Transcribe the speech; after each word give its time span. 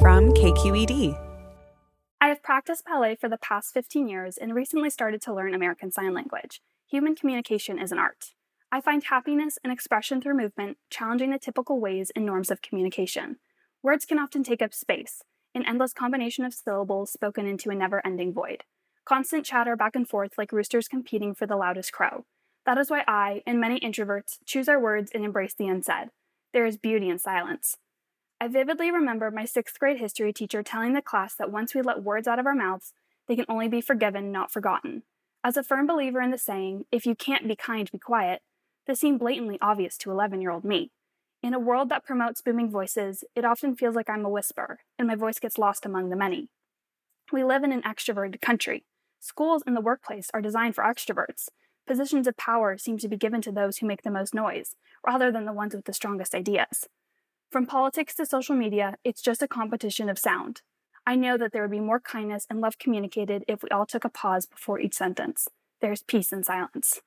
from 0.00 0.32
KQED. 0.32 1.18
I 2.20 2.28
have 2.28 2.42
practiced 2.42 2.84
ballet 2.84 3.14
for 3.14 3.28
the 3.28 3.38
past 3.38 3.72
15 3.74 4.08
years 4.08 4.36
and 4.36 4.54
recently 4.54 4.90
started 4.90 5.22
to 5.22 5.34
learn 5.34 5.54
American 5.54 5.92
Sign 5.92 6.14
Language. 6.14 6.60
Human 6.90 7.14
communication 7.14 7.78
is 7.78 7.92
an 7.92 7.98
art. 7.98 8.32
I 8.72 8.80
find 8.80 9.04
happiness 9.04 9.58
and 9.62 9.72
expression 9.72 10.20
through 10.20 10.36
movement, 10.36 10.78
challenging 10.90 11.30
the 11.30 11.38
typical 11.38 11.80
ways 11.80 12.10
and 12.16 12.26
norms 12.26 12.50
of 12.50 12.62
communication. 12.62 13.36
Words 13.82 14.04
can 14.04 14.18
often 14.18 14.42
take 14.42 14.62
up 14.62 14.74
space, 14.74 15.22
an 15.54 15.64
endless 15.64 15.92
combination 15.92 16.44
of 16.44 16.54
syllables 16.54 17.12
spoken 17.12 17.46
into 17.46 17.70
a 17.70 17.74
never 17.74 18.04
ending 18.04 18.32
void. 18.32 18.64
Constant 19.04 19.44
chatter 19.44 19.76
back 19.76 19.94
and 19.94 20.08
forth 20.08 20.32
like 20.38 20.50
roosters 20.50 20.88
competing 20.88 21.34
for 21.34 21.46
the 21.46 21.56
loudest 21.56 21.92
crow. 21.92 22.24
That 22.66 22.78
is 22.78 22.90
why 22.90 23.04
I, 23.06 23.42
and 23.46 23.60
many 23.60 23.78
introverts, 23.78 24.38
choose 24.44 24.68
our 24.68 24.80
words 24.80 25.10
and 25.14 25.24
embrace 25.24 25.54
the 25.54 25.68
unsaid. 25.68 26.08
There 26.52 26.66
is 26.66 26.78
beauty 26.78 27.08
in 27.10 27.18
silence. 27.18 27.76
I 28.44 28.48
vividly 28.48 28.90
remember 28.90 29.30
my 29.30 29.46
sixth 29.46 29.78
grade 29.78 29.98
history 29.98 30.30
teacher 30.30 30.62
telling 30.62 30.92
the 30.92 31.00
class 31.00 31.34
that 31.36 31.50
once 31.50 31.74
we 31.74 31.80
let 31.80 32.02
words 32.02 32.28
out 32.28 32.38
of 32.38 32.44
our 32.44 32.54
mouths, 32.54 32.92
they 33.26 33.36
can 33.36 33.46
only 33.48 33.68
be 33.68 33.80
forgiven, 33.80 34.30
not 34.30 34.50
forgotten. 34.50 35.02
As 35.42 35.56
a 35.56 35.62
firm 35.62 35.86
believer 35.86 36.20
in 36.20 36.30
the 36.30 36.36
saying, 36.36 36.84
if 36.92 37.06
you 37.06 37.14
can't 37.14 37.48
be 37.48 37.56
kind, 37.56 37.90
be 37.90 37.98
quiet, 37.98 38.42
this 38.86 39.00
seemed 39.00 39.20
blatantly 39.20 39.56
obvious 39.62 39.96
to 39.96 40.10
11 40.10 40.42
year 40.42 40.50
old 40.50 40.62
me. 40.62 40.90
In 41.42 41.54
a 41.54 41.58
world 41.58 41.88
that 41.88 42.04
promotes 42.04 42.42
booming 42.42 42.70
voices, 42.70 43.24
it 43.34 43.46
often 43.46 43.74
feels 43.74 43.96
like 43.96 44.10
I'm 44.10 44.26
a 44.26 44.28
whisper, 44.28 44.80
and 44.98 45.08
my 45.08 45.14
voice 45.14 45.38
gets 45.38 45.56
lost 45.56 45.86
among 45.86 46.10
the 46.10 46.14
many. 46.14 46.50
We 47.32 47.44
live 47.44 47.64
in 47.64 47.72
an 47.72 47.80
extroverted 47.80 48.42
country. 48.42 48.84
Schools 49.20 49.62
and 49.66 49.74
the 49.74 49.80
workplace 49.80 50.28
are 50.34 50.42
designed 50.42 50.74
for 50.74 50.84
extroverts. 50.84 51.48
Positions 51.86 52.26
of 52.26 52.36
power 52.36 52.76
seem 52.76 52.98
to 52.98 53.08
be 53.08 53.16
given 53.16 53.40
to 53.40 53.52
those 53.52 53.78
who 53.78 53.86
make 53.86 54.02
the 54.02 54.10
most 54.10 54.34
noise, 54.34 54.76
rather 55.02 55.32
than 55.32 55.46
the 55.46 55.54
ones 55.54 55.74
with 55.74 55.86
the 55.86 55.94
strongest 55.94 56.34
ideas. 56.34 56.88
From 57.54 57.66
politics 57.66 58.16
to 58.16 58.26
social 58.26 58.56
media, 58.56 58.96
it's 59.04 59.22
just 59.22 59.40
a 59.40 59.46
competition 59.46 60.08
of 60.08 60.18
sound. 60.18 60.62
I 61.06 61.14
know 61.14 61.38
that 61.38 61.52
there 61.52 61.62
would 61.62 61.70
be 61.70 61.78
more 61.78 62.00
kindness 62.00 62.48
and 62.50 62.60
love 62.60 62.80
communicated 62.80 63.44
if 63.46 63.62
we 63.62 63.68
all 63.68 63.86
took 63.86 64.04
a 64.04 64.08
pause 64.08 64.44
before 64.44 64.80
each 64.80 64.94
sentence. 64.94 65.46
There's 65.80 66.02
peace 66.02 66.32
in 66.32 66.42
silence. 66.42 67.00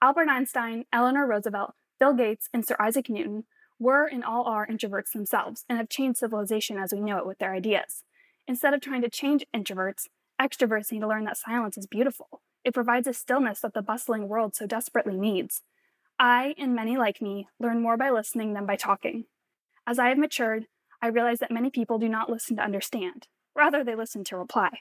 Albert 0.00 0.30
Einstein, 0.30 0.86
Eleanor 0.94 1.26
Roosevelt, 1.26 1.74
Bill 2.00 2.14
Gates, 2.14 2.48
and 2.54 2.66
Sir 2.66 2.76
Isaac 2.80 3.10
Newton 3.10 3.44
were 3.78 4.06
and 4.06 4.24
all 4.24 4.44
are 4.44 4.66
introverts 4.66 5.12
themselves 5.12 5.66
and 5.68 5.76
have 5.76 5.90
changed 5.90 6.20
civilization 6.20 6.78
as 6.78 6.94
we 6.94 7.02
know 7.02 7.18
it 7.18 7.26
with 7.26 7.38
their 7.38 7.52
ideas. 7.52 8.02
Instead 8.48 8.72
of 8.72 8.80
trying 8.80 9.02
to 9.02 9.10
change 9.10 9.44
introverts, 9.54 10.06
extroverts 10.40 10.90
need 10.90 11.00
to 11.00 11.06
learn 11.06 11.24
that 11.24 11.36
silence 11.36 11.76
is 11.76 11.86
beautiful. 11.86 12.40
It 12.64 12.72
provides 12.72 13.06
a 13.06 13.12
stillness 13.12 13.60
that 13.60 13.74
the 13.74 13.82
bustling 13.82 14.26
world 14.26 14.56
so 14.56 14.66
desperately 14.66 15.18
needs. 15.18 15.60
I, 16.18 16.54
and 16.56 16.74
many 16.74 16.96
like 16.96 17.20
me, 17.20 17.48
learn 17.60 17.82
more 17.82 17.98
by 17.98 18.08
listening 18.08 18.54
than 18.54 18.64
by 18.64 18.76
talking. 18.76 19.26
As 19.86 19.98
I 19.98 20.08
have 20.08 20.18
matured, 20.18 20.66
I 21.00 21.08
realize 21.08 21.38
that 21.38 21.52
many 21.52 21.70
people 21.70 21.98
do 21.98 22.08
not 22.08 22.28
listen 22.28 22.56
to 22.56 22.62
understand. 22.62 23.28
Rather, 23.54 23.84
they 23.84 23.94
listen 23.94 24.24
to 24.24 24.36
reply. 24.36 24.80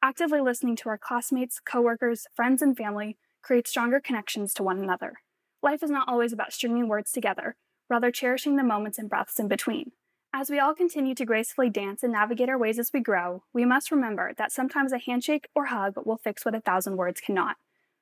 Actively 0.00 0.40
listening 0.40 0.76
to 0.76 0.88
our 0.88 0.98
classmates, 0.98 1.60
coworkers, 1.60 2.26
friends, 2.36 2.62
and 2.62 2.76
family 2.76 3.16
creates 3.42 3.70
stronger 3.70 4.00
connections 4.00 4.54
to 4.54 4.62
one 4.62 4.78
another. 4.78 5.14
Life 5.60 5.82
is 5.82 5.90
not 5.90 6.08
always 6.08 6.32
about 6.32 6.52
stringing 6.52 6.86
words 6.86 7.10
together, 7.10 7.56
rather, 7.90 8.12
cherishing 8.12 8.54
the 8.54 8.62
moments 8.62 8.98
and 8.98 9.10
breaths 9.10 9.40
in 9.40 9.48
between. 9.48 9.90
As 10.32 10.50
we 10.50 10.60
all 10.60 10.74
continue 10.74 11.14
to 11.16 11.24
gracefully 11.24 11.70
dance 11.70 12.04
and 12.04 12.12
navigate 12.12 12.48
our 12.48 12.58
ways 12.58 12.78
as 12.78 12.90
we 12.94 13.00
grow, 13.00 13.42
we 13.52 13.64
must 13.64 13.90
remember 13.90 14.34
that 14.38 14.52
sometimes 14.52 14.92
a 14.92 14.98
handshake 14.98 15.48
or 15.54 15.66
hug 15.66 15.94
will 16.04 16.18
fix 16.18 16.44
what 16.44 16.54
a 16.54 16.60
thousand 16.60 16.96
words 16.96 17.20
cannot. 17.20 17.56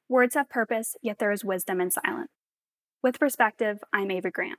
Words 0.09 0.35
have 0.35 0.51
purpose, 0.51 0.97
yet 1.01 1.19
there 1.19 1.33
is 1.33 1.45
wisdom 1.45 1.81
in 1.81 1.91
silence. 1.91 2.31
With 3.03 3.19
perspective, 3.19 3.79
I'm 3.93 4.11
Ava 4.11 4.31
Grant. 4.31 4.59